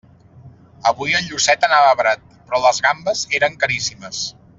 Avui 0.91 1.11
el 1.19 1.27
llucet 1.33 1.67
anava 1.67 1.91
barat, 1.99 2.23
però 2.47 2.63
les 2.63 2.81
gambes 2.87 3.23
eren 3.41 3.59
caríssimes. 3.65 4.23